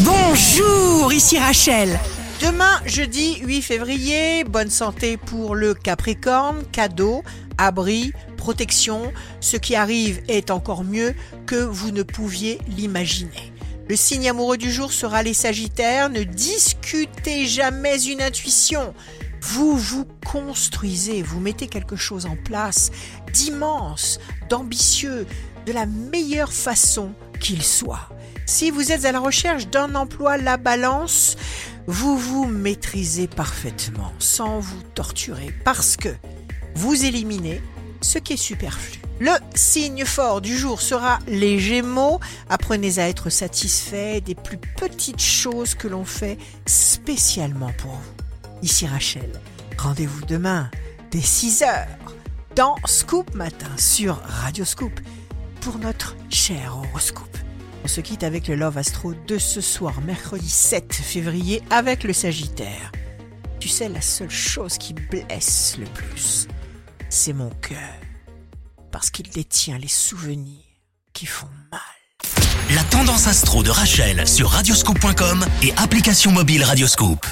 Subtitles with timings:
[0.00, 2.00] Bonjour, ici Rachel.
[2.40, 7.22] Demain, jeudi 8 février, bonne santé pour le Capricorne, cadeau,
[7.58, 9.12] abri, protection.
[9.38, 11.14] Ce qui arrive est encore mieux
[11.46, 13.52] que vous ne pouviez l'imaginer.
[13.88, 16.10] Le signe amoureux du jour sera les Sagittaires.
[16.10, 18.94] Ne discutez jamais une intuition.
[19.42, 22.90] Vous vous construisez, vous mettez quelque chose en place
[23.32, 24.18] d'immense,
[24.48, 25.24] d'ambitieux,
[25.66, 28.08] de la meilleure façon qu'il soit.
[28.46, 31.36] Si vous êtes à la recherche d'un emploi, la balance,
[31.86, 36.10] vous vous maîtrisez parfaitement sans vous torturer parce que
[36.74, 37.62] vous éliminez
[38.02, 39.00] ce qui est superflu.
[39.20, 42.20] Le signe fort du jour sera les Gémeaux.
[42.50, 46.36] Apprenez à être satisfait des plus petites choses que l'on fait
[46.66, 48.60] spécialement pour vous.
[48.62, 49.30] Ici Rachel.
[49.78, 50.70] Rendez-vous demain
[51.10, 51.86] dès 6h
[52.56, 55.00] dans Scoop Matin sur Radio Scoop
[55.60, 57.43] pour notre cher horoscope.
[57.84, 62.14] On se quitte avec le Love Astro de ce soir, mercredi 7 février, avec le
[62.14, 62.90] Sagittaire.
[63.60, 66.48] Tu sais, la seule chose qui blesse le plus,
[67.10, 67.78] c'est mon cœur
[68.90, 70.64] parce qu'il détient les souvenirs
[71.12, 71.80] qui font mal.
[72.74, 77.26] La tendance astro de Rachel sur radioscope.com et application mobile Radioscope.